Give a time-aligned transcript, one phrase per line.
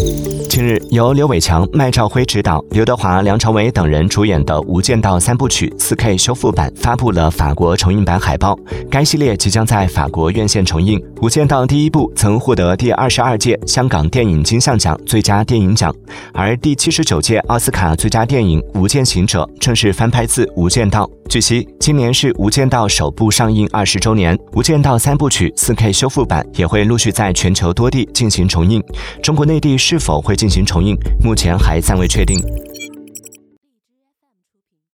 [0.00, 0.37] Thank you.
[0.58, 8.58] 近日，由刘伟强、麦兆辉执导，刘德华、梁朝伟等人主演的《无间道》三部曲 4K 修复版发布了法国重映版海报。
[8.90, 10.98] 该系列即将在法国院线重映。
[11.22, 15.94] 《无间道》第一部曾获得第二十二届香港电影金像奖最佳电影奖，
[16.34, 21.04] 而第七十九届奥斯卡最佳电影《无间行者》正是翻拍自《无间道》。
[21.28, 28.82] 据悉，今年是《无间道》首部上映二十周年，《无间道》三部曲 4K 修复版也会陆续在全球多地进行重映。
[29.22, 30.47] 中国内地是否会进？
[30.48, 32.34] 进行重印，目前还暂未确定。